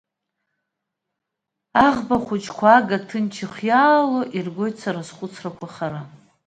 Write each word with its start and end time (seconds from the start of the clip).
Аӷба 1.85 2.17
хәыҷқәа 2.23 2.67
ага 2.77 2.97
ҭынч 3.07 3.35
ихиаало, 3.43 4.21
иргоит 4.37 4.75
сара 4.83 5.01
схәыцрақәа 5.07 5.67
хара. 5.75 6.01